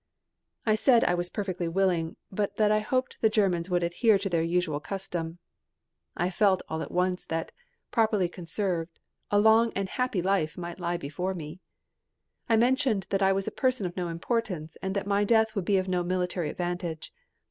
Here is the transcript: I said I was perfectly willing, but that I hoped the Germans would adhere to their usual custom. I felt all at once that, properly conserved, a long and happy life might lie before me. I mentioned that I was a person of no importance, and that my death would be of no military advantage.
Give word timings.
I 0.65 0.73
said 0.73 1.03
I 1.03 1.13
was 1.13 1.29
perfectly 1.29 1.67
willing, 1.67 2.15
but 2.31 2.57
that 2.57 2.71
I 2.71 2.79
hoped 2.79 3.21
the 3.21 3.29
Germans 3.29 3.69
would 3.69 3.83
adhere 3.83 4.17
to 4.17 4.29
their 4.29 4.41
usual 4.41 4.79
custom. 4.79 5.37
I 6.17 6.31
felt 6.31 6.63
all 6.67 6.81
at 6.81 6.89
once 6.89 7.23
that, 7.25 7.51
properly 7.91 8.27
conserved, 8.27 8.97
a 9.29 9.37
long 9.39 9.71
and 9.75 9.87
happy 9.87 10.23
life 10.23 10.57
might 10.57 10.79
lie 10.79 10.97
before 10.97 11.35
me. 11.35 11.59
I 12.49 12.57
mentioned 12.57 13.05
that 13.11 13.21
I 13.21 13.31
was 13.31 13.47
a 13.47 13.51
person 13.51 13.85
of 13.85 13.95
no 13.95 14.07
importance, 14.07 14.75
and 14.81 14.95
that 14.95 15.05
my 15.05 15.23
death 15.23 15.53
would 15.55 15.65
be 15.65 15.77
of 15.77 15.87
no 15.87 16.01
military 16.03 16.49
advantage. 16.49 17.13